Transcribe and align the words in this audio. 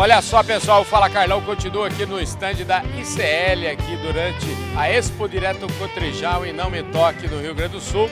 Olha 0.00 0.22
só, 0.22 0.44
pessoal, 0.44 0.82
o 0.82 0.84
Fala 0.84 1.10
Carlão 1.10 1.42
continua 1.42 1.88
aqui 1.88 2.06
no 2.06 2.20
stand 2.20 2.64
da 2.64 2.84
ICL, 2.84 3.68
aqui 3.72 3.96
durante 3.96 4.46
a 4.76 4.88
Expo 4.88 5.28
Direto 5.28 5.66
Cotrijal 5.76 6.46
e 6.46 6.52
Não 6.52 6.70
Me 6.70 6.84
Toque, 6.84 7.26
no 7.26 7.40
Rio 7.40 7.52
Grande 7.52 7.72
do 7.72 7.80
Sul. 7.80 8.08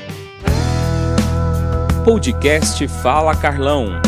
Podcast 2.05 2.89
Fala 2.89 3.37
Carlão 3.37 4.03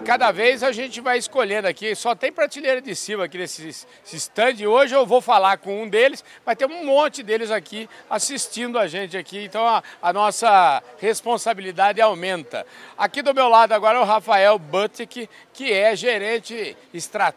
cada 0.00 0.32
vez 0.32 0.62
a 0.62 0.72
gente 0.72 1.00
vai 1.00 1.18
escolhendo 1.18 1.68
aqui, 1.68 1.94
só 1.94 2.14
tem 2.14 2.32
prateleira 2.32 2.80
de 2.80 2.94
cima 2.94 3.24
aqui 3.24 3.38
nesse 3.38 3.86
stand. 4.04 4.66
Hoje 4.66 4.94
eu 4.94 5.06
vou 5.06 5.20
falar 5.20 5.58
com 5.58 5.82
um 5.82 5.88
deles, 5.88 6.24
vai 6.44 6.56
ter 6.56 6.66
um 6.66 6.84
monte 6.84 7.22
deles 7.22 7.50
aqui 7.50 7.88
assistindo 8.08 8.78
a 8.78 8.86
gente 8.86 9.16
aqui, 9.16 9.44
então 9.44 9.66
a, 9.66 9.82
a 10.02 10.12
nossa 10.12 10.82
responsabilidade 10.98 12.00
aumenta. 12.00 12.66
Aqui 12.96 13.22
do 13.22 13.34
meu 13.34 13.48
lado 13.48 13.72
agora 13.72 13.98
é 13.98 14.00
o 14.00 14.04
Rafael 14.04 14.58
Butik, 14.58 15.28
que 15.52 15.72
é 15.72 15.94
gerente 15.94 16.76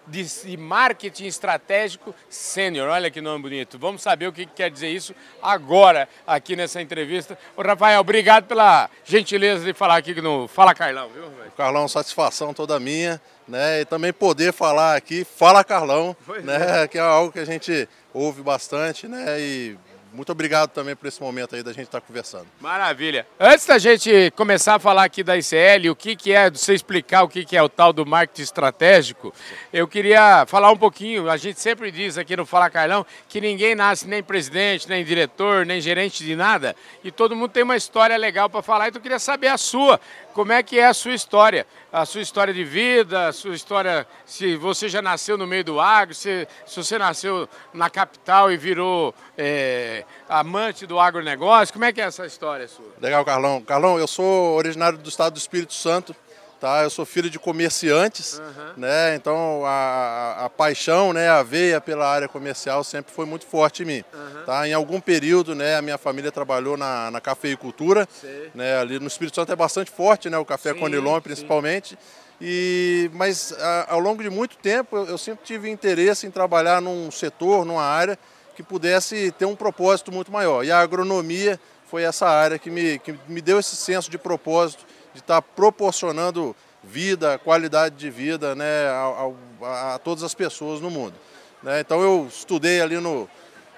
de 0.07 0.57
marketing 0.57 1.25
estratégico 1.25 2.16
sênior. 2.30 2.89
Olha 2.89 3.11
que 3.11 3.19
nome 3.19 3.41
bonito. 3.41 3.77
Vamos 3.77 4.02
saber 4.02 4.27
o 4.27 4.33
que 4.33 4.45
quer 4.45 4.71
dizer 4.71 4.89
isso 4.89 5.13
agora 5.41 6.07
aqui 6.25 6.55
nessa 6.55 6.81
entrevista. 6.81 7.38
O 7.57 7.61
Rafael, 7.61 7.99
obrigado 7.99 8.45
pela 8.45 8.89
gentileza 9.03 9.66
de 9.66 9.73
falar 9.73 9.97
aqui 9.97 10.13
no 10.21 10.47
Fala 10.47 10.73
Carlão, 10.73 11.09
viu? 11.09 11.23
Carlão, 11.57 11.88
satisfação 11.88 12.52
toda 12.53 12.80
minha, 12.80 13.21
né? 13.48 13.81
E 13.81 13.85
também 13.85 14.13
poder 14.13 14.53
falar 14.53 14.95
aqui, 14.95 15.23
fala 15.23 15.63
Carlão, 15.63 16.16
pois 16.25 16.44
né? 16.44 16.84
É. 16.84 16.88
Que 16.88 16.98
é 16.98 17.02
algo 17.02 17.31
que 17.31 17.39
a 17.39 17.45
gente 17.45 17.88
ouve 18.13 18.41
bastante, 18.41 19.07
né? 19.07 19.39
E 19.39 19.77
muito 20.13 20.31
obrigado 20.31 20.70
também 20.70 20.95
por 20.95 21.08
esse 21.08 21.20
momento 21.20 21.55
aí 21.55 21.63
da 21.63 21.73
gente 21.73 21.85
estar 21.85 21.99
tá 21.99 22.05
conversando. 22.05 22.45
Maravilha. 22.61 23.25
Antes 23.39 23.66
da 23.66 23.80
gente 23.80 24.31
começar 24.35 24.75
a 24.75 24.80
falar 24.80 25.03
aqui 25.03 25.23
da 25.23 25.35
ICL, 25.35 25.89
o 25.89 25.95
que, 25.95 26.16
que 26.16 26.31
é, 26.31 26.52
você 26.52 26.75
explicar 26.75 27.23
o 27.23 27.27
que, 27.27 27.44
que 27.44 27.58
é 27.58 27.63
o 27.63 27.67
tal 27.67 27.91
do 27.91 28.05
marketing 28.05 28.44
estratégico, 28.44 29.33
eu 29.73 29.88
queria 29.88 30.45
falar 30.45 30.72
um 30.72 30.77
pouquinho. 30.77 31.31
A 31.31 31.36
gente 31.36 31.59
sempre 31.59 31.89
diz 31.92 32.16
aqui 32.16 32.38
no 32.38 32.45
Fala 32.45 32.70
Carlão 32.70 33.03
que 33.27 33.42
ninguém 33.42 33.73
nasce 33.73 34.08
nem 34.08 34.22
presidente, 34.22 34.88
nem 34.88 35.03
diretor, 35.03 35.66
nem 35.66 35.81
gerente 35.81 36.23
de 36.23 36.36
nada. 36.36 36.75
E 37.03 37.09
todo 37.09 37.36
mundo 37.36 37.49
tem 37.49 37.64
uma 37.64 37.75
história 37.75 38.16
legal 38.16 38.47
para 38.47 38.61
falar. 38.61 38.89
Então 38.89 38.99
eu 38.99 39.03
queria 39.03 39.20
saber 39.20 39.47
a 39.47 39.58
sua. 39.58 39.99
Como 40.31 40.52
é 40.52 40.61
que 40.61 40.77
é 40.77 40.86
a 40.86 40.94
sua 40.94 41.16
história? 41.16 41.66
A 41.94 42.08
sua 42.08 42.22
história 42.22 42.52
de 42.52 42.63
vida, 42.63 43.27
a 43.27 43.31
sua 43.31 43.53
história, 43.53 44.08
se 44.25 44.55
você 44.55 44.89
já 44.89 44.99
nasceu 44.99 45.38
no 45.38 45.45
meio 45.45 45.63
do 45.63 45.80
agro, 45.80 46.16
se, 46.16 46.47
se 46.66 46.75
você 46.75 46.97
nasceu 46.97 47.47
na 47.72 47.88
capital 47.88 48.52
e 48.52 48.58
virou 48.58 49.13
é, 49.38 50.03
amante 50.27 50.88
do 50.88 50.99
agronegócio, 50.99 51.71
como 51.71 51.86
é 51.86 51.94
que 51.94 52.02
é 52.02 52.05
essa 52.05 52.25
história 52.25 52.67
sua? 52.67 52.91
Legal, 52.99 53.23
Carlão. 53.23 53.61
Carlão, 53.61 53.99
eu 53.99 54.08
sou 54.08 54.55
originário 54.55 54.97
do 54.97 55.08
estado 55.08 55.33
do 55.33 55.38
Espírito 55.38 55.75
Santo, 55.75 56.16
tá? 56.64 56.81
Eu 56.81 56.89
sou 56.89 57.06
filho 57.06 57.30
de 57.30 57.38
comerciantes, 57.38 58.39
uhum. 58.39 58.73
né? 58.78 59.16
Então 59.16 59.66
a, 59.66 60.45
a, 60.45 60.50
paixão, 60.50 61.11
né, 61.11 61.28
a 61.28 61.44
veia 61.44 61.81
pela 61.81 62.08
área 62.08 62.30
comercial 62.30 62.86
sempre 62.86 63.14
foi 63.14 63.25
muito 63.25 63.45
forte 63.45 63.83
em 63.83 63.86
mim, 63.86 64.03
uhum. 64.14 64.45
tá? 64.45 64.66
Em 64.66 64.72
algum 64.72 65.02
período, 65.02 65.53
né, 65.53 65.75
a 65.75 65.81
minha 65.81 65.97
família 65.97 66.31
trabalhou 66.31 66.78
na, 66.78 67.11
na 67.11 67.20
cafeicultura, 67.20 68.08
né? 68.55 68.78
Ali 68.78 68.97
no 68.97 69.08
Espírito 69.08 69.36
Santo 69.36 69.52
é 69.52 69.58
bastante 69.58 69.92
forte, 69.92 70.30
né? 70.30 70.38
O 70.38 70.45
café 70.45 70.72
sim, 70.72 70.80
Conilon 70.80 71.20
principalmente. 71.20 71.89
Sim. 71.89 71.97
E, 72.39 73.11
mas 73.14 73.52
a, 73.59 73.94
ao 73.95 74.00
longo 74.00 74.23
de 74.23 74.30
muito 74.30 74.55
tempo 74.55 74.95
eu, 74.95 75.05
eu 75.08 75.17
sempre 75.17 75.44
tive 75.44 75.70
interesse 75.70 76.25
em 76.25 76.31
trabalhar 76.31 76.81
num 76.81 77.11
setor, 77.11 77.66
numa 77.66 77.83
área 77.83 78.17
que 78.55 78.64
pudesse 78.64 79.33
ter 79.38 79.44
um 79.44 79.55
propósito 79.55 80.14
muito 80.14 80.31
maior. 80.31 80.64
E 80.64 80.72
a 80.72 80.80
agronomia 80.80 81.59
foi 81.89 82.03
essa 82.03 82.25
área 82.25 82.58
que 82.58 82.70
me, 82.70 83.00
que 83.00 83.14
me 83.27 83.42
deu 83.42 83.59
esse 83.59 83.75
senso 83.75 84.09
de 84.09 84.17
propósito 84.17 84.86
de 85.14 85.19
estar 85.19 85.42
proporcionando 85.42 86.56
vida, 86.83 87.38
qualidade 87.39 87.95
de 87.95 88.09
vida 88.09 88.56
né, 88.56 88.88
a, 88.88 89.31
a, 89.61 89.95
a 89.95 90.00
todas 90.00 90.23
as 90.23 90.33
pessoas 90.33 90.81
no 90.81 90.89
mundo. 90.89 91.14
Né? 91.61 91.80
Então 91.80 92.02
eu 92.02 92.28
estudei 92.28 92.81
ali 92.81 92.97
no, 92.97 93.30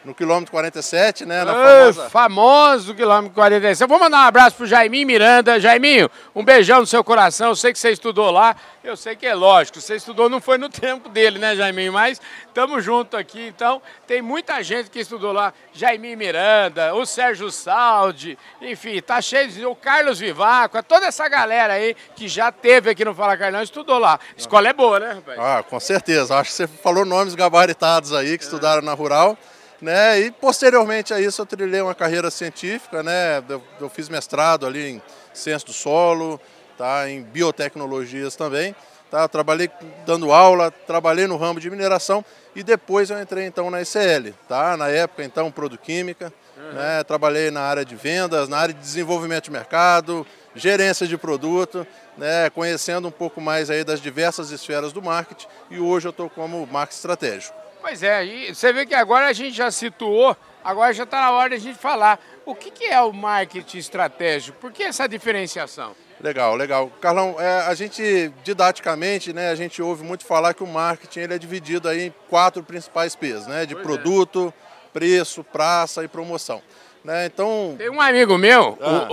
no 0.06 0.14
quilômetro 0.14 0.52
47, 0.52 1.26
né? 1.26 1.44
Na 1.44 1.54
famosa... 1.54 2.10
Famoso 2.10 2.94
quilômetro 2.94 3.34
47. 3.34 3.82
Eu 3.82 3.88
vou 3.88 4.00
mandar 4.00 4.20
um 4.20 4.28
abraço 4.28 4.56
pro 4.56 4.68
Jaiminho 4.68 5.08
Miranda. 5.08 5.60
Jaiminho, 5.60 6.10
um 6.34 6.44
beijão 6.44 6.80
no 6.80 6.86
seu 6.86 7.04
coração. 7.04 7.48
Eu 7.48 7.56
sei 7.56 7.74
que 7.74 7.80
você 7.80 7.90
estudou 7.90 8.30
lá. 8.30 8.56
Eu 8.84 8.96
sei 8.96 9.16
que 9.16 9.26
é 9.26 9.34
lógico. 9.34 9.82
Você 9.82 9.96
estudou, 9.96 10.30
não 10.30 10.40
foi 10.40 10.60
no 10.60 10.70
tempo 10.70 11.10
dele, 11.10 11.40
né, 11.40 11.56
Jaiminho? 11.56 11.92
Mas 11.92 12.22
estamos 12.48 12.84
junto 12.84 13.18
aqui. 13.18 13.48
Então, 13.48 13.82
tem 14.06 14.22
muita 14.22 14.62
gente 14.62 14.92
que 14.92 15.00
estudou 15.00 15.32
lá. 15.32 15.52
Jaiminho 15.74 16.16
Miranda, 16.16 16.94
o 16.94 17.04
Sérgio 17.04 17.50
Saldi, 17.50 18.38
enfim, 18.62 19.02
tá 19.02 19.20
cheio 19.22 19.50
de. 19.50 19.66
O 19.66 19.76
Carlos 19.76 20.20
Vivaco, 20.20 20.82
toda 20.84 21.08
essa 21.08 21.28
galera 21.28 21.74
aí 21.74 21.96
que 22.16 22.28
já 22.28 22.52
teve 22.52 22.92
aqui 22.92 23.04
no 23.04 23.16
Fala 23.16 23.36
Carlão 23.36 23.64
estudou 23.64 23.98
lá. 23.98 24.20
Escola 24.38 24.70
é 24.70 24.74
boa, 24.74 25.00
né, 25.00 25.14
rapaz? 25.14 25.40
Ah, 25.40 25.64
com 25.68 25.80
certeza. 25.80 26.38
Acho 26.38 26.52
que 26.52 26.56
você 26.56 26.68
falou 26.68 27.04
nomes 27.04 27.34
gabaritados 27.34 28.14
aí 28.14 28.38
que 28.38 28.44
é. 28.44 28.48
estudaram 28.48 28.84
na 28.84 28.94
Rural. 28.94 29.36
Né? 29.82 30.22
E 30.22 30.32
posteriormente 30.32 31.14
a 31.14 31.20
isso 31.20 31.42
eu 31.42 31.46
trilhei 31.46 31.82
uma 31.82 31.96
carreira 31.96 32.32
científica, 32.32 33.04
né? 33.04 33.44
eu, 33.48 33.62
eu 33.80 33.90
fiz 33.90 34.08
mestrado 34.08 34.66
ali 34.66 34.92
em 34.92 35.02
ciência 35.34 35.66
do 35.66 35.74
solo, 35.74 36.40
tá? 36.78 37.10
em 37.10 37.22
biotecnologias 37.22 38.36
também. 38.36 38.76
Tá? 39.12 39.28
Trabalhei 39.28 39.70
dando 40.06 40.32
aula, 40.32 40.72
trabalhei 40.72 41.28
no 41.28 41.38
ramo 41.38 41.60
de 41.60 41.70
mineração 41.70 42.24
e 42.56 42.64
depois 42.64 43.10
eu 43.10 43.22
entrei 43.22 43.46
então 43.46 43.70
na 43.70 43.82
ICL, 43.82 44.34
tá? 44.48 44.76
na 44.76 44.90
época 44.90 45.24
então 45.24 45.52
Produquímica, 45.52 46.34
uhum. 46.58 46.74
né? 46.74 47.04
trabalhei 47.04 47.52
na 47.52 47.62
área 47.62 47.86
de 47.86 47.96
vendas, 47.96 48.50
na 48.50 48.58
área 48.58 48.74
de 48.74 48.80
desenvolvimento 48.80 49.46
de 49.46 49.52
mercado, 49.52 50.26
gerência 50.56 51.06
de 51.06 51.18
produto, 51.18 51.86
né? 52.18 52.50
conhecendo 52.50 53.08
um 53.08 53.12
pouco 53.12 53.40
mais 53.40 53.70
aí 53.70 53.84
das 53.84 54.02
diversas 54.02 54.52
esferas 54.52 54.92
do 54.92 55.02
marketing 55.02 55.48
e 55.70 55.80
hoje 55.80 56.08
eu 56.08 56.12
estou 56.12 56.30
como 56.30 56.66
marketing 56.66 56.98
estratégico. 56.98 57.65
Pois 57.86 58.02
é, 58.02 58.26
e 58.26 58.56
você 58.56 58.74
vê 58.74 58.84
que 58.84 58.96
agora 58.96 59.28
a 59.28 59.32
gente 59.32 59.56
já 59.56 59.70
situou, 59.70 60.36
agora 60.64 60.92
já 60.92 61.04
está 61.04 61.22
na 61.22 61.30
hora 61.30 61.50
de 61.50 61.56
a 61.58 61.60
gente 61.60 61.78
falar 61.78 62.20
o 62.44 62.56
que, 62.56 62.72
que, 62.72 62.86
é 62.86 63.00
o 63.00 63.14
marketing 63.14 63.78
estratégico, 63.78 64.58
por 64.60 64.72
que 64.72 64.82
essa 64.82 65.08
diferenciação? 65.08 65.96
Legal, 66.20 66.56
legal. 66.56 66.92
Carlão, 67.00 67.36
é, 67.40 67.62
a 67.62 67.76
gente, 67.76 68.34
didaticamente, 68.44 69.32
né, 69.32 69.52
a 69.52 69.56
gente 69.56 69.84
ouve 69.84 70.04
muito 70.04 70.26
falar 70.26 70.56
que 70.56 70.64
o 70.64 70.68
marketing 70.68 71.20
ele 71.20 71.36
é 71.36 71.38
dividido 71.38 71.88
aí 71.88 72.08
em 72.08 72.14
quatro 72.28 72.64
principais 72.64 73.16
P's, 73.16 73.46
né, 73.46 73.68
de 73.68 73.76
pois 73.76 73.86
é. 73.86 73.88
produto, 73.88 74.52
é. 74.58 74.90
preço, 74.92 75.44
praça 75.44 76.04
e 76.04 76.08
promoção. 76.08 76.64
Né, 77.04 77.28
então... 77.28 77.76
Tem 77.78 77.92
um 77.92 78.02
amigo 78.02 78.36
meu, 78.36 78.80
ah. 78.82 79.10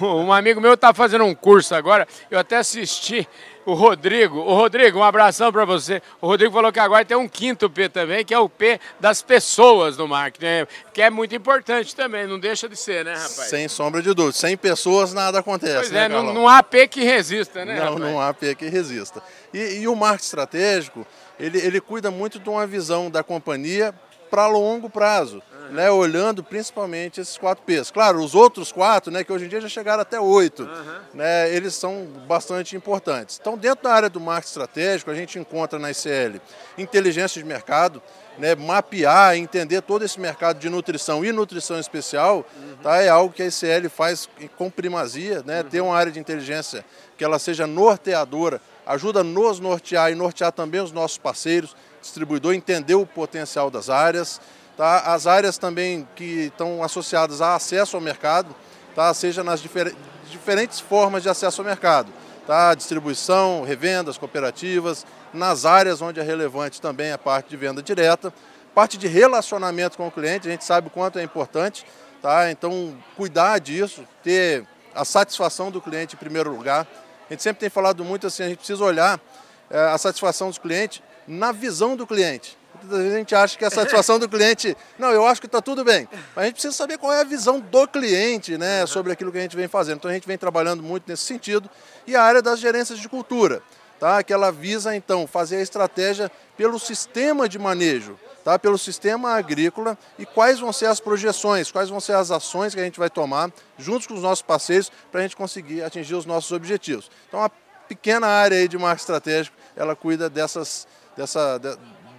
o, 0.00 0.06
o, 0.06 0.24
um 0.24 0.32
amigo 0.32 0.62
meu 0.62 0.72
está 0.72 0.94
fazendo 0.94 1.24
um 1.24 1.34
curso 1.34 1.74
agora, 1.74 2.08
eu 2.30 2.38
até 2.38 2.56
assisti, 2.56 3.28
o 3.68 3.74
Rodrigo. 3.74 4.38
O 4.38 4.54
Rodrigo, 4.54 4.98
um 4.98 5.02
abração 5.02 5.52
para 5.52 5.66
você. 5.66 6.00
O 6.22 6.26
Rodrigo 6.26 6.52
falou 6.54 6.72
que 6.72 6.80
agora 6.80 7.04
tem 7.04 7.16
um 7.16 7.28
quinto 7.28 7.68
P 7.68 7.90
também, 7.90 8.24
que 8.24 8.32
é 8.32 8.38
o 8.38 8.48
P 8.48 8.80
das 8.98 9.20
pessoas 9.20 9.98
no 9.98 10.08
marketing, 10.08 10.44
né? 10.44 10.68
que 10.92 11.02
é 11.02 11.10
muito 11.10 11.34
importante 11.36 11.94
também, 11.94 12.26
não 12.26 12.38
deixa 12.38 12.66
de 12.66 12.76
ser, 12.76 13.04
né, 13.04 13.12
rapaz? 13.12 13.50
Sem 13.50 13.68
sombra 13.68 14.00
de 14.00 14.14
dúvida. 14.14 14.32
Sem 14.32 14.56
pessoas 14.56 15.12
nada 15.12 15.40
acontece. 15.40 15.74
Pois 15.74 15.90
né, 15.90 16.06
é, 16.06 16.08
não, 16.08 16.32
não, 16.32 16.48
há 16.48 16.62
P 16.62 16.88
que 16.88 17.04
resista, 17.04 17.62
né? 17.66 17.76
Não, 17.76 17.94
rapaz? 17.94 18.00
não 18.00 18.20
há 18.20 18.32
P 18.32 18.54
que 18.54 18.68
resista. 18.68 19.22
E, 19.52 19.80
e 19.80 19.88
o 19.88 19.94
marketing 19.94 20.24
estratégico, 20.24 21.06
ele, 21.38 21.58
ele 21.58 21.78
cuida 21.78 22.10
muito 22.10 22.38
de 22.38 22.48
uma 22.48 22.66
visão 22.66 23.10
da 23.10 23.22
companhia 23.22 23.94
para 24.30 24.46
longo 24.46 24.88
prazo 24.88 25.42
né, 25.70 25.90
olhando 25.90 26.42
principalmente 26.42 27.20
esses 27.20 27.36
quatro 27.36 27.64
P's. 27.64 27.90
Claro, 27.90 28.22
os 28.22 28.34
outros 28.34 28.72
quatro, 28.72 29.10
né, 29.10 29.24
que 29.24 29.32
hoje 29.32 29.46
em 29.46 29.48
dia 29.48 29.60
já 29.60 29.68
chegaram 29.68 30.02
até 30.02 30.20
oito, 30.20 30.62
uhum. 30.64 30.98
né, 31.14 31.52
eles 31.54 31.74
são 31.74 32.06
bastante 32.26 32.76
importantes. 32.76 33.38
Então, 33.40 33.56
dentro 33.56 33.84
da 33.84 33.92
área 33.92 34.08
do 34.08 34.20
marketing 34.20 34.48
estratégico, 34.48 35.10
a 35.10 35.14
gente 35.14 35.38
encontra 35.38 35.78
na 35.78 35.90
ICL 35.90 36.40
inteligência 36.76 37.40
de 37.40 37.46
mercado, 37.46 38.02
né, 38.38 38.54
mapear, 38.54 39.36
entender 39.36 39.82
todo 39.82 40.04
esse 40.04 40.18
mercado 40.18 40.58
de 40.58 40.68
nutrição 40.68 41.24
e 41.24 41.32
nutrição 41.32 41.78
especial, 41.78 42.46
uhum. 42.56 42.76
tá, 42.82 42.98
é 42.98 43.08
algo 43.08 43.34
que 43.34 43.42
a 43.42 43.46
ICL 43.46 43.90
faz 43.90 44.28
com 44.56 44.70
primazia, 44.70 45.42
né, 45.44 45.62
uhum. 45.62 45.68
ter 45.68 45.80
uma 45.80 45.96
área 45.96 46.12
de 46.12 46.20
inteligência 46.20 46.84
que 47.16 47.24
ela 47.24 47.38
seja 47.38 47.66
norteadora, 47.66 48.60
ajuda 48.86 49.20
a 49.20 49.24
nos 49.24 49.58
nortear 49.60 50.10
e 50.12 50.14
nortear 50.14 50.52
também 50.52 50.80
os 50.80 50.92
nossos 50.92 51.18
parceiros, 51.18 51.76
distribuidor, 52.00 52.54
entender 52.54 52.94
o 52.94 53.04
potencial 53.04 53.70
das 53.70 53.90
áreas, 53.90 54.40
Tá? 54.78 55.00
As 55.12 55.26
áreas 55.26 55.58
também 55.58 56.06
que 56.14 56.46
estão 56.46 56.84
associadas 56.84 57.42
a 57.42 57.56
acesso 57.56 57.96
ao 57.96 58.00
mercado, 58.00 58.54
tá? 58.94 59.12
seja 59.12 59.42
nas 59.42 59.60
difer 59.60 59.92
diferentes 60.30 60.78
formas 60.78 61.24
de 61.24 61.28
acesso 61.28 61.60
ao 61.60 61.66
mercado. 61.66 62.12
Tá? 62.46 62.72
Distribuição, 62.76 63.64
revendas, 63.64 64.16
cooperativas, 64.16 65.04
nas 65.34 65.64
áreas 65.64 66.00
onde 66.00 66.20
é 66.20 66.22
relevante 66.22 66.80
também 66.80 67.10
a 67.10 67.18
parte 67.18 67.50
de 67.50 67.56
venda 67.56 67.82
direta, 67.82 68.32
parte 68.72 68.96
de 68.96 69.08
relacionamento 69.08 69.96
com 69.96 70.06
o 70.06 70.12
cliente, 70.12 70.46
a 70.46 70.50
gente 70.52 70.64
sabe 70.64 70.86
o 70.86 70.90
quanto 70.90 71.18
é 71.18 71.24
importante, 71.24 71.84
tá? 72.22 72.48
então 72.48 72.96
cuidar 73.16 73.58
disso, 73.58 74.04
ter 74.22 74.64
a 74.94 75.04
satisfação 75.04 75.72
do 75.72 75.80
cliente 75.80 76.14
em 76.14 76.18
primeiro 76.18 76.54
lugar. 76.54 76.86
A 77.28 77.32
gente 77.32 77.42
sempre 77.42 77.58
tem 77.58 77.68
falado 77.68 78.04
muito 78.04 78.28
assim, 78.28 78.44
a 78.44 78.48
gente 78.48 78.58
precisa 78.58 78.84
olhar 78.84 79.20
é, 79.68 79.76
a 79.76 79.98
satisfação 79.98 80.48
dos 80.48 80.58
clientes 80.58 81.02
na 81.26 81.50
visão 81.50 81.96
do 81.96 82.06
cliente. 82.06 82.57
Muitas 82.82 82.98
vezes 82.98 83.14
a 83.14 83.18
gente 83.18 83.34
acha 83.34 83.58
que 83.58 83.64
a 83.64 83.70
satisfação 83.70 84.18
do 84.18 84.28
cliente, 84.28 84.76
não, 84.98 85.10
eu 85.10 85.26
acho 85.26 85.40
que 85.40 85.46
está 85.46 85.60
tudo 85.60 85.84
bem. 85.84 86.08
Mas 86.34 86.42
a 86.42 86.44
gente 86.44 86.54
precisa 86.54 86.74
saber 86.74 86.98
qual 86.98 87.12
é 87.12 87.20
a 87.20 87.24
visão 87.24 87.60
do 87.60 87.88
cliente 87.88 88.56
né, 88.56 88.86
sobre 88.86 89.12
aquilo 89.12 89.32
que 89.32 89.38
a 89.38 89.42
gente 89.42 89.56
vem 89.56 89.68
fazendo. 89.68 89.96
Então 89.98 90.10
a 90.10 90.14
gente 90.14 90.26
vem 90.26 90.38
trabalhando 90.38 90.82
muito 90.82 91.08
nesse 91.08 91.24
sentido. 91.24 91.68
E 92.06 92.14
a 92.14 92.22
área 92.22 92.40
das 92.40 92.60
gerências 92.60 92.98
de 92.98 93.08
cultura. 93.08 93.62
tá? 93.98 94.22
que 94.22 94.32
ela 94.32 94.50
visa 94.52 94.94
então 94.94 95.26
fazer 95.26 95.56
a 95.56 95.60
estratégia 95.60 96.30
pelo 96.56 96.78
sistema 96.78 97.48
de 97.48 97.58
manejo, 97.58 98.18
tá? 98.44 98.58
pelo 98.58 98.78
sistema 98.78 99.32
agrícola 99.32 99.98
e 100.18 100.24
quais 100.24 100.60
vão 100.60 100.72
ser 100.72 100.86
as 100.86 101.00
projeções, 101.00 101.70
quais 101.70 101.88
vão 101.88 102.00
ser 102.00 102.14
as 102.14 102.30
ações 102.30 102.74
que 102.74 102.80
a 102.80 102.84
gente 102.84 102.98
vai 102.98 103.10
tomar 103.10 103.50
juntos 103.76 104.06
com 104.06 104.14
os 104.14 104.22
nossos 104.22 104.42
parceiros 104.42 104.90
para 105.10 105.20
a 105.20 105.22
gente 105.22 105.36
conseguir 105.36 105.82
atingir 105.82 106.14
os 106.14 106.26
nossos 106.26 106.52
objetivos. 106.52 107.10
Então, 107.28 107.42
a 107.42 107.50
pequena 107.88 108.26
área 108.26 108.58
aí 108.58 108.68
de 108.68 108.78
marketing 108.78 109.02
estratégico, 109.02 109.56
ela 109.74 109.96
cuida 109.96 110.28
dessas, 110.28 110.86
dessa, 111.16 111.58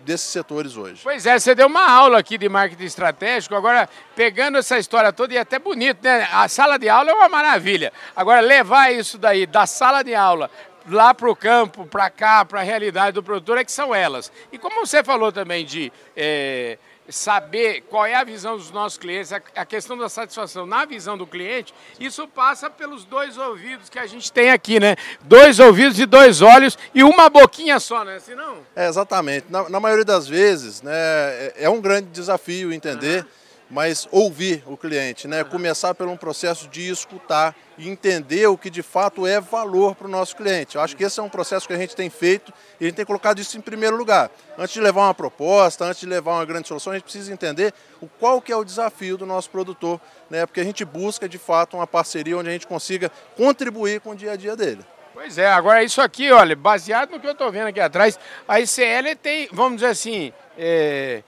desses 0.09 0.27
setores 0.27 0.75
hoje. 0.75 1.01
Pois 1.03 1.25
é, 1.27 1.37
você 1.37 1.53
deu 1.53 1.67
uma 1.67 1.87
aula 1.87 2.17
aqui 2.17 2.35
de 2.35 2.49
marketing 2.49 2.85
estratégico, 2.85 3.53
agora 3.53 3.87
pegando 4.15 4.57
essa 4.57 4.79
história 4.79 5.13
toda, 5.13 5.35
e 5.35 5.37
é 5.37 5.41
até 5.41 5.59
bonito, 5.59 5.99
né? 6.01 6.27
A 6.31 6.47
sala 6.47 6.79
de 6.79 6.89
aula 6.89 7.11
é 7.11 7.13
uma 7.13 7.29
maravilha. 7.29 7.93
Agora, 8.15 8.41
levar 8.41 8.91
isso 8.91 9.19
daí 9.19 9.45
da 9.45 9.67
sala 9.67 10.01
de 10.01 10.15
aula 10.15 10.49
lá 10.87 11.13
para 11.13 11.29
o 11.29 11.35
campo, 11.35 11.85
para 11.85 12.09
cá, 12.09 12.43
para 12.43 12.61
a 12.61 12.63
realidade 12.63 13.11
do 13.13 13.21
produtor, 13.21 13.59
é 13.59 13.63
que 13.63 13.71
são 13.71 13.93
elas. 13.93 14.31
E 14.51 14.57
como 14.57 14.83
você 14.83 15.03
falou 15.03 15.31
também 15.31 15.63
de 15.63 15.93
é, 16.17 16.79
saber 17.09 17.81
qual 17.89 18.05
é 18.05 18.15
a 18.15 18.23
visão 18.23 18.57
dos 18.57 18.71
nossos 18.71 18.97
clientes, 18.97 19.31
a 19.33 19.65
questão 19.65 19.97
da 19.97 20.07
satisfação 20.07 20.65
na 20.65 20.85
visão 20.85 21.17
do 21.17 21.25
cliente, 21.25 21.73
isso 21.99 22.27
passa 22.27 22.69
pelos 22.69 23.03
dois 23.03 23.37
ouvidos 23.37 23.89
que 23.89 23.99
a 23.99 24.05
gente 24.05 24.31
tem 24.31 24.51
aqui, 24.51 24.79
né? 24.79 24.95
Dois 25.21 25.59
ouvidos 25.59 25.99
e 25.99 26.05
dois 26.05 26.41
olhos 26.41 26.77
e 26.93 27.03
uma 27.03 27.29
boquinha 27.29 27.79
só, 27.79 28.03
né? 28.03 28.15
Assim 28.15 28.35
não? 28.35 28.57
É, 28.75 28.87
exatamente. 28.87 29.45
Na, 29.49 29.69
na 29.69 29.79
maioria 29.79 30.05
das 30.05 30.27
vezes, 30.27 30.81
né, 30.81 30.93
é, 30.93 31.53
é 31.59 31.69
um 31.69 31.81
grande 31.81 32.07
desafio 32.09 32.71
entender. 32.71 33.23
Uhum 33.23 33.39
mas 33.69 34.07
ouvir 34.11 34.63
o 34.65 34.75
cliente, 34.75 35.27
né? 35.27 35.43
começar 35.43 35.93
por 35.93 36.07
um 36.07 36.17
processo 36.17 36.67
de 36.67 36.89
escutar 36.89 37.55
e 37.77 37.87
entender 37.87 38.47
o 38.47 38.57
que 38.57 38.69
de 38.69 38.81
fato 38.81 39.27
é 39.27 39.39
valor 39.39 39.95
para 39.95 40.07
o 40.07 40.09
nosso 40.09 40.35
cliente. 40.35 40.75
Eu 40.75 40.81
acho 40.81 40.95
que 40.95 41.03
esse 41.03 41.19
é 41.19 41.23
um 41.23 41.29
processo 41.29 41.67
que 41.67 41.73
a 41.73 41.77
gente 41.77 41.95
tem 41.95 42.09
feito 42.09 42.51
e 42.79 42.85
a 42.85 42.87
gente 42.87 42.95
tem 42.95 43.05
colocado 43.05 43.39
isso 43.39 43.57
em 43.57 43.61
primeiro 43.61 43.95
lugar. 43.95 44.31
Antes 44.57 44.73
de 44.73 44.81
levar 44.81 45.01
uma 45.01 45.13
proposta, 45.13 45.85
antes 45.85 46.01
de 46.01 46.07
levar 46.07 46.33
uma 46.33 46.45
grande 46.45 46.67
solução, 46.67 46.91
a 46.91 46.95
gente 46.95 47.03
precisa 47.03 47.31
entender 47.31 47.73
o 48.01 48.07
qual 48.07 48.41
que 48.41 48.51
é 48.51 48.55
o 48.55 48.63
desafio 48.63 49.17
do 49.17 49.25
nosso 49.25 49.49
produtor, 49.49 50.01
né? 50.29 50.45
porque 50.45 50.59
a 50.59 50.65
gente 50.65 50.83
busca 50.83 51.29
de 51.29 51.37
fato 51.37 51.77
uma 51.77 51.87
parceria 51.87 52.37
onde 52.37 52.49
a 52.49 52.51
gente 52.51 52.67
consiga 52.67 53.11
contribuir 53.37 54.01
com 54.01 54.11
o 54.11 54.15
dia 54.15 54.31
a 54.31 54.35
dia 54.35 54.55
dele. 54.55 54.83
Pois 55.13 55.37
é, 55.37 55.47
agora 55.47 55.83
isso 55.83 56.01
aqui, 56.01 56.31
olha, 56.31 56.55
baseado 56.55 57.11
no 57.11 57.19
que 57.19 57.27
eu 57.27 57.33
estou 57.33 57.51
vendo 57.51 57.67
aqui 57.67 57.79
atrás, 57.79 58.17
a 58.47 58.59
ICL 58.61 59.15
tem, 59.21 59.49
vamos 59.51 59.81
dizer 59.81 59.91
assim, 59.91 60.33
é 60.57 61.23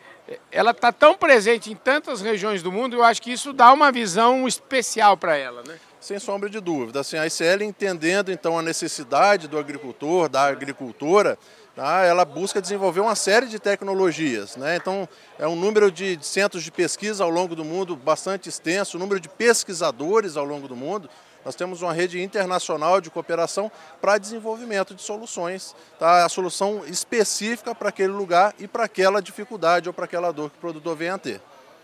ela 0.51 0.71
está 0.71 0.91
tão 0.91 1.15
presente 1.17 1.71
em 1.71 1.75
tantas 1.75 2.21
regiões 2.21 2.61
do 2.61 2.71
mundo, 2.71 2.95
eu 2.95 3.03
acho 3.03 3.21
que 3.21 3.31
isso 3.31 3.51
dá 3.53 3.71
uma 3.73 3.91
visão 3.91 4.47
especial 4.47 5.17
para 5.17 5.35
ela, 5.35 5.63
né? 5.67 5.77
Sem 5.99 6.17
sombra 6.17 6.49
de 6.49 6.59
dúvida. 6.59 6.99
Assim, 6.99 7.17
a 7.17 7.27
ICL 7.27 7.63
entendendo 7.63 8.31
então 8.31 8.57
a 8.57 8.61
necessidade 8.61 9.47
do 9.47 9.57
agricultor, 9.57 10.27
da 10.27 10.45
agricultora, 10.45 11.37
tá? 11.75 12.03
ela 12.03 12.25
busca 12.25 12.59
desenvolver 12.59 13.01
uma 13.01 13.15
série 13.15 13.45
de 13.45 13.59
tecnologias. 13.59 14.55
Né? 14.55 14.77
Então, 14.77 15.07
é 15.37 15.47
um 15.47 15.55
número 15.55 15.91
de 15.91 16.17
centros 16.21 16.63
de 16.63 16.71
pesquisa 16.71 17.23
ao 17.23 17.29
longo 17.29 17.55
do 17.55 17.63
mundo 17.63 17.95
bastante 17.95 18.49
extenso, 18.49 18.97
o 18.97 18.99
número 18.99 19.19
de 19.19 19.29
pesquisadores 19.29 20.35
ao 20.37 20.45
longo 20.45 20.67
do 20.67 20.75
mundo 20.75 21.07
nós 21.43 21.55
temos 21.55 21.81
uma 21.81 21.93
rede 21.93 22.21
internacional 22.21 23.01
de 23.01 23.09
cooperação 23.09 23.71
para 23.99 24.17
desenvolvimento 24.17 24.93
de 24.93 25.01
soluções, 25.01 25.75
tá? 25.99 26.25
a 26.25 26.29
solução 26.29 26.83
específica 26.85 27.73
para 27.73 27.89
aquele 27.89 28.13
lugar 28.13 28.53
e 28.59 28.67
para 28.67 28.85
aquela 28.85 29.21
dificuldade 29.21 29.89
ou 29.89 29.93
para 29.93 30.05
aquela 30.05 30.31
dor 30.31 30.49
que 30.49 30.57
o 30.57 30.61
produtor 30.61 30.95
venha 30.95 31.15
a 31.15 31.17
ter. 31.17 31.41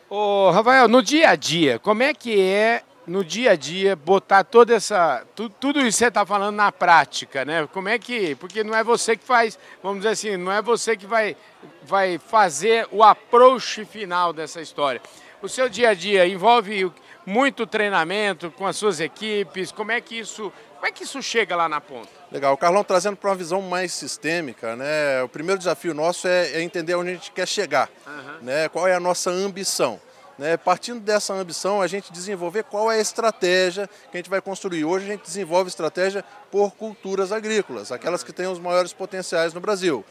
Ô, 0.10 0.52
Rafael, 0.52 0.88
no 0.88 1.02
dia 1.02 1.30
a 1.30 1.36
dia, 1.36 1.80
como 1.80 2.02
é 2.02 2.14
que 2.14 2.40
é 2.40 2.84
no 3.08 3.24
dia 3.24 3.52
a 3.52 3.56
dia 3.56 3.96
botar 3.96 4.44
toda 4.44 4.76
essa 4.76 5.24
tu, 5.34 5.50
tudo 5.50 5.80
isso 5.80 5.98
que 5.98 6.04
você 6.04 6.08
está 6.08 6.26
falando 6.26 6.56
na 6.56 6.72
prática, 6.72 7.46
né? 7.46 7.68
Como 7.72 7.88
é 7.88 7.98
que 7.98 8.36
porque 8.36 8.64
não 8.64 8.76
é 8.76 8.84
você 8.84 9.16
que 9.16 9.24
faz, 9.24 9.58
vamos 9.82 10.00
dizer 10.00 10.10
assim, 10.10 10.38
não 10.38 10.52
é 10.52 10.62
você 10.62 10.96
que 10.96 11.06
vai 11.06 11.36
vai 11.84 12.18
fazer 12.18 12.88
o 12.92 13.04
approach 13.04 13.86
final 13.86 14.34
dessa 14.34 14.62
história. 14.62 15.02
O 15.42 15.48
seu 15.48 15.70
dia 15.70 15.90
a 15.90 15.94
dia 15.94 16.28
envolve 16.28 16.92
muito 17.28 17.68
treinamento 17.68 18.50
com 18.52 18.66
as 18.66 18.78
suas 18.78 19.02
equipes? 19.02 19.70
Como 19.70 19.92
é 19.92 20.00
que 20.00 20.18
isso, 20.18 20.52
como 20.76 20.88
é 20.88 20.92
que 20.94 21.04
isso 21.04 21.22
chega 21.22 21.58
lá 21.58 21.68
na 21.68 21.82
ponta? 21.82 22.08
Legal, 22.32 22.54
o 22.54 22.58
Carlão 22.58 22.86
trazendo 22.86 23.18
para 23.18 23.30
uma 23.30 23.36
visão 23.36 23.62
mais 23.62 23.92
sistêmica, 23.94 24.78
né? 24.78 25.22
O 25.22 25.28
primeiro 25.28 25.60
desafio 25.60 25.94
nosso 25.94 26.26
é, 26.26 26.54
é 26.54 26.62
entender 26.62 26.96
onde 26.96 27.10
a 27.12 27.14
gente 27.16 27.32
quer 27.32 27.46
chegar, 27.46 27.90
uhum. 28.08 28.38
né? 28.44 28.70
Qual 28.70 28.88
é 28.88 28.94
a 28.94 29.00
nossa 29.00 29.30
ambição? 29.30 30.00
Né? 30.38 30.56
Partindo 30.56 31.02
dessa 31.02 31.34
ambição, 31.34 31.82
a 31.82 31.88
gente 31.88 32.14
desenvolver 32.14 32.64
qual 32.64 32.90
é 32.90 32.98
a 32.98 33.02
estratégia 33.02 33.90
que 34.10 34.16
a 34.16 34.20
gente 34.20 34.30
vai 34.30 34.40
construir. 34.40 34.86
Hoje 34.86 35.06
a 35.06 35.10
gente 35.10 35.24
desenvolve 35.24 35.68
estratégia 35.68 36.24
por 36.50 36.76
culturas 36.76 37.32
agrícolas, 37.32 37.92
aquelas 37.92 38.24
que 38.24 38.32
têm 38.32 38.48
os 38.48 38.60
maiores 38.60 38.94
potenciais 38.94 39.54
no 39.54 39.60
Brasil. 39.60 40.06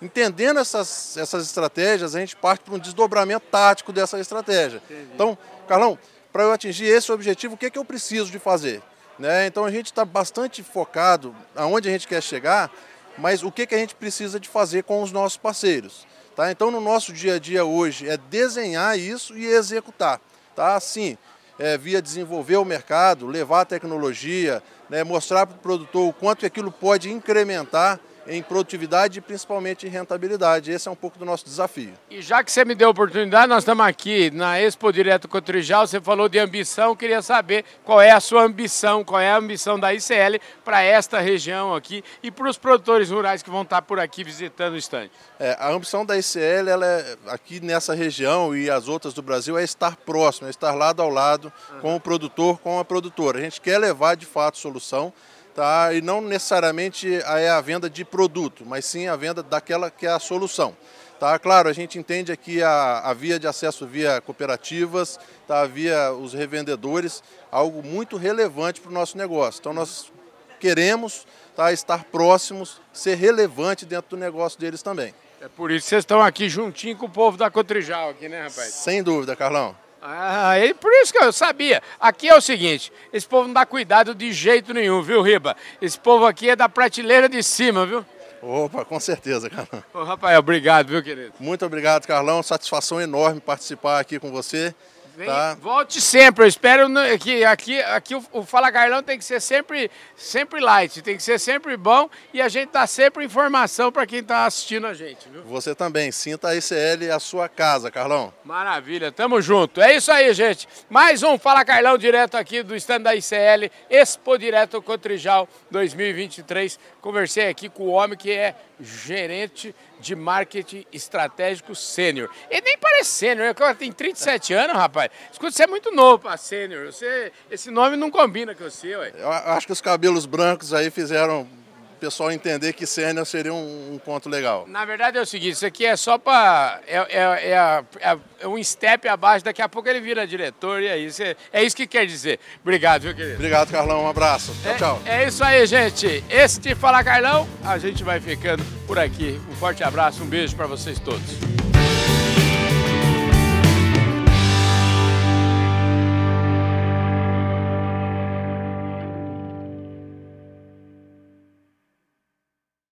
Entendendo 0.00 0.60
essas, 0.60 1.16
essas 1.16 1.44
estratégias, 1.44 2.14
a 2.14 2.20
gente 2.20 2.36
parte 2.36 2.60
para 2.60 2.74
um 2.74 2.78
desdobramento 2.78 3.46
tático 3.50 3.92
dessa 3.92 4.18
estratégia. 4.18 4.80
Entendi. 4.84 5.08
Então, 5.12 5.36
Carlão, 5.66 5.98
para 6.34 6.42
eu 6.42 6.50
atingir 6.50 6.86
esse 6.86 7.12
objetivo, 7.12 7.54
o 7.54 7.56
que, 7.56 7.66
é 7.66 7.70
que 7.70 7.78
eu 7.78 7.84
preciso 7.84 8.28
de 8.28 8.40
fazer? 8.40 8.82
Né? 9.20 9.46
Então 9.46 9.64
a 9.64 9.70
gente 9.70 9.86
está 9.86 10.04
bastante 10.04 10.64
focado 10.64 11.32
aonde 11.54 11.88
a 11.88 11.92
gente 11.92 12.08
quer 12.08 12.20
chegar, 12.20 12.72
mas 13.16 13.44
o 13.44 13.52
que, 13.52 13.64
que 13.64 13.74
a 13.76 13.78
gente 13.78 13.94
precisa 13.94 14.40
de 14.40 14.48
fazer 14.48 14.82
com 14.82 15.00
os 15.00 15.12
nossos 15.12 15.38
parceiros. 15.38 16.04
Tá? 16.34 16.50
Então 16.50 16.72
no 16.72 16.80
nosso 16.80 17.12
dia 17.12 17.36
a 17.36 17.38
dia 17.38 17.64
hoje 17.64 18.08
é 18.08 18.16
desenhar 18.16 18.98
isso 18.98 19.38
e 19.38 19.46
executar. 19.46 20.20
Tá? 20.56 20.74
Assim, 20.74 21.16
é, 21.56 21.78
via 21.78 22.02
desenvolver 22.02 22.56
o 22.56 22.64
mercado, 22.64 23.28
levar 23.28 23.60
a 23.60 23.64
tecnologia, 23.64 24.60
né, 24.90 25.04
mostrar 25.04 25.46
para 25.46 25.54
o 25.54 25.60
produtor 25.60 26.08
o 26.08 26.12
quanto 26.12 26.44
aquilo 26.44 26.72
pode 26.72 27.12
incrementar 27.12 28.00
em 28.26 28.42
produtividade 28.42 29.18
e 29.18 29.20
principalmente 29.20 29.86
em 29.86 29.90
rentabilidade. 29.90 30.70
Esse 30.70 30.88
é 30.88 30.90
um 30.90 30.96
pouco 30.96 31.18
do 31.18 31.24
nosso 31.24 31.44
desafio. 31.44 31.92
E 32.10 32.22
já 32.22 32.42
que 32.42 32.50
você 32.50 32.64
me 32.64 32.74
deu 32.74 32.88
a 32.88 32.90
oportunidade, 32.90 33.48
nós 33.48 33.62
estamos 33.62 33.84
aqui 33.84 34.30
na 34.30 34.60
Expo 34.60 34.92
Direto 34.92 35.28
Cotrijal, 35.28 35.86
você 35.86 36.00
falou 36.00 36.28
de 36.28 36.38
ambição, 36.38 36.96
queria 36.96 37.22
saber 37.22 37.64
qual 37.84 38.00
é 38.00 38.10
a 38.10 38.20
sua 38.20 38.42
ambição, 38.42 39.04
qual 39.04 39.20
é 39.20 39.30
a 39.30 39.36
ambição 39.36 39.78
da 39.78 39.92
ICL 39.92 40.40
para 40.64 40.82
esta 40.82 41.20
região 41.20 41.74
aqui 41.74 42.02
e 42.22 42.30
para 42.30 42.48
os 42.48 42.58
produtores 42.58 43.10
rurais 43.10 43.42
que 43.42 43.50
vão 43.50 43.62
estar 43.62 43.82
por 43.82 43.98
aqui 43.98 44.24
visitando 44.24 44.74
o 44.74 44.78
estande. 44.78 45.10
É, 45.38 45.56
a 45.58 45.70
ambição 45.70 46.04
da 46.04 46.16
ICL, 46.16 46.68
ela 46.68 46.86
é, 46.86 47.16
aqui 47.28 47.60
nessa 47.60 47.94
região 47.94 48.56
e 48.56 48.70
as 48.70 48.88
outras 48.88 49.12
do 49.14 49.22
Brasil, 49.22 49.58
é 49.58 49.64
estar 49.64 49.96
próximo, 49.96 50.46
é 50.46 50.50
estar 50.50 50.72
lado 50.72 51.02
ao 51.02 51.10
lado 51.10 51.52
uhum. 51.72 51.80
com 51.80 51.96
o 51.96 52.00
produtor, 52.00 52.58
com 52.58 52.78
a 52.78 52.84
produtora. 52.84 53.38
A 53.38 53.42
gente 53.42 53.60
quer 53.60 53.78
levar 53.78 54.16
de 54.16 54.26
fato 54.26 54.58
solução 54.58 55.12
tá? 55.54 55.92
e 55.92 56.00
não 56.00 56.20
necessariamente 56.20 57.14
é 57.14 57.48
a 57.48 57.60
venda 57.60 57.88
de 57.88 58.04
produto, 58.04 58.64
mas 58.66 58.84
sim 58.84 59.06
a 59.06 59.16
venda 59.16 59.42
daquela 59.42 59.90
que 59.90 60.06
é 60.06 60.10
a 60.10 60.18
solução. 60.18 60.76
Tá? 61.18 61.38
Claro, 61.38 61.68
a 61.68 61.72
gente 61.72 61.98
entende 61.98 62.32
aqui 62.32 62.62
a, 62.62 62.98
a 62.98 63.14
via 63.14 63.38
de 63.38 63.46
acesso 63.46 63.86
via 63.86 64.20
cooperativas, 64.20 65.18
tá? 65.46 65.64
via 65.64 66.12
os 66.12 66.34
revendedores, 66.34 67.22
algo 67.50 67.82
muito 67.82 68.16
relevante 68.16 68.80
para 68.80 68.90
o 68.90 68.94
nosso 68.94 69.16
negócio. 69.16 69.60
Então 69.60 69.72
nós 69.72 70.12
queremos 70.58 71.26
tá, 71.54 71.72
estar 71.72 72.04
próximos, 72.04 72.80
ser 72.92 73.14
relevante 73.14 73.86
dentro 73.86 74.10
do 74.10 74.16
negócio 74.16 74.58
deles 74.58 74.82
também. 74.82 75.14
É 75.40 75.48
por 75.48 75.70
isso 75.70 75.84
que 75.84 75.90
vocês 75.90 76.02
estão 76.02 76.22
aqui 76.22 76.48
juntinho 76.48 76.96
com 76.96 77.06
o 77.06 77.10
povo 77.10 77.36
da 77.36 77.50
Cotrijal 77.50 78.10
aqui, 78.10 78.28
né, 78.28 78.44
rapaz? 78.44 78.72
Sem 78.72 79.02
dúvida, 79.02 79.36
Carlão. 79.36 79.76
Ah, 80.06 80.58
e 80.58 80.74
por 80.74 80.92
isso 80.92 81.10
que 81.10 81.18
eu 81.18 81.32
sabia. 81.32 81.82
Aqui 81.98 82.28
é 82.28 82.36
o 82.36 82.40
seguinte, 82.40 82.92
esse 83.10 83.26
povo 83.26 83.46
não 83.46 83.54
dá 83.54 83.64
cuidado 83.64 84.14
de 84.14 84.34
jeito 84.34 84.74
nenhum, 84.74 85.00
viu, 85.00 85.22
Riba? 85.22 85.56
Esse 85.80 85.98
povo 85.98 86.26
aqui 86.26 86.50
é 86.50 86.54
da 86.54 86.68
prateleira 86.68 87.26
de 87.26 87.42
cima, 87.42 87.86
viu? 87.86 88.04
Opa, 88.42 88.84
com 88.84 89.00
certeza, 89.00 89.48
Carlão. 89.48 89.82
Ô, 89.94 90.04
Rafael, 90.04 90.38
obrigado, 90.38 90.88
viu, 90.88 91.02
querido? 91.02 91.32
Muito 91.40 91.64
obrigado, 91.64 92.06
Carlão. 92.06 92.42
Satisfação 92.42 93.00
enorme 93.00 93.40
participar 93.40 93.98
aqui 93.98 94.18
com 94.18 94.30
você. 94.30 94.74
Vem, 95.16 95.26
tá? 95.26 95.54
Volte 95.54 96.00
sempre, 96.00 96.44
eu 96.44 96.48
espero 96.48 96.88
que 97.20 97.44
aqui, 97.44 97.80
aqui 97.82 98.16
o, 98.16 98.24
o 98.32 98.42
Fala 98.42 98.72
Carlão 98.72 99.00
tem 99.00 99.16
que 99.16 99.24
ser 99.24 99.40
sempre, 99.40 99.88
sempre 100.16 100.60
light, 100.60 101.02
tem 101.02 101.16
que 101.16 101.22
ser 101.22 101.38
sempre 101.38 101.76
bom 101.76 102.10
e 102.32 102.42
a 102.42 102.48
gente 102.48 102.70
dá 102.72 102.84
sempre 102.84 103.24
informação 103.24 103.92
para 103.92 104.06
quem 104.06 104.18
está 104.18 104.44
assistindo 104.44 104.88
a 104.88 104.94
gente, 104.94 105.28
viu? 105.28 105.44
Você 105.44 105.72
também, 105.72 106.10
sinta 106.10 106.48
a 106.48 106.56
ICL 106.56 107.12
a 107.14 107.20
sua 107.20 107.48
casa, 107.48 107.92
Carlão. 107.92 108.34
Maravilha, 108.44 109.12
tamo 109.12 109.40
junto. 109.40 109.80
É 109.80 109.94
isso 109.94 110.10
aí, 110.10 110.34
gente. 110.34 110.66
Mais 110.90 111.22
um 111.22 111.38
Fala 111.38 111.64
Carlão 111.64 111.96
direto 111.96 112.36
aqui 112.36 112.64
do 112.64 112.74
stand 112.74 113.02
da 113.02 113.14
ICL, 113.14 113.70
Expo 113.88 114.36
Direto 114.36 114.82
Cotrijal 114.82 115.48
2023. 115.70 116.76
Conversei 117.00 117.48
aqui 117.48 117.68
com 117.68 117.84
o 117.84 117.90
homem 117.90 118.18
que 118.18 118.32
é 118.32 118.56
gerente 118.80 119.72
de 120.00 120.14
marketing 120.14 120.84
estratégico 120.92 121.74
sênior. 121.74 122.30
Ele 122.50 122.62
nem 122.62 122.78
parece 122.78 123.10
sênior, 123.10 123.46
ele 123.46 123.74
tem 123.74 123.92
37 123.92 124.52
anos, 124.52 124.76
rapaz. 124.76 125.10
Escuta, 125.30 125.52
você 125.52 125.64
é 125.64 125.66
muito 125.66 125.90
novo 125.90 126.20
para 126.20 126.36
sênior. 126.36 126.92
Você, 126.92 127.32
esse 127.50 127.70
nome 127.70 127.96
não 127.96 128.10
combina 128.10 128.54
com 128.54 128.64
você, 128.64 128.96
ué. 128.96 129.12
Eu 129.16 129.30
acho 129.30 129.66
que 129.66 129.72
os 129.72 129.80
cabelos 129.80 130.26
brancos 130.26 130.72
aí 130.72 130.90
fizeram 130.90 131.48
pessoal 131.94 132.30
entender 132.30 132.72
que 132.72 132.86
sênior 132.86 133.24
seria 133.26 133.52
um, 133.52 133.94
um, 133.94 133.98
ponto 133.98 134.28
legal. 134.28 134.66
Na 134.68 134.84
verdade 134.84 135.18
é 135.18 135.20
o 135.20 135.26
seguinte, 135.26 135.52
isso 135.52 135.66
aqui 135.66 135.84
é 135.84 135.96
só 135.96 136.18
para. 136.18 136.80
É, 136.86 136.96
é, 136.96 137.82
é, 138.00 138.16
é, 138.40 138.46
um 138.46 138.62
step 138.62 139.08
abaixo, 139.08 139.44
daqui 139.44 139.62
a 139.62 139.68
pouco 139.68 139.88
ele 139.88 140.00
vira 140.00 140.26
diretor 140.26 140.82
e 140.82 140.86
é 140.86 140.98
isso. 140.98 141.22
É, 141.22 141.36
é 141.52 141.62
isso 141.62 141.76
que 141.76 141.86
quer 141.86 142.06
dizer. 142.06 142.38
Obrigado, 142.62 143.02
viu, 143.02 143.14
querido? 143.14 143.34
Obrigado, 143.34 143.70
Carlão. 143.70 144.04
Um 144.04 144.08
abraço. 144.08 144.54
Tchau, 144.62 144.76
tchau. 144.76 145.02
É 145.06 145.26
isso 145.26 145.42
aí, 145.42 145.66
gente. 145.66 146.24
Este 146.28 146.74
Fala 146.74 147.02
Carlão, 147.02 147.48
a 147.64 147.78
gente 147.78 148.02
vai 148.02 148.20
ficando 148.20 148.64
por 148.86 148.98
aqui. 148.98 149.40
Um 149.50 149.54
forte 149.56 149.82
abraço, 149.82 150.22
um 150.22 150.26
beijo 150.26 150.54
para 150.56 150.66
vocês 150.66 150.98
todos. 150.98 151.53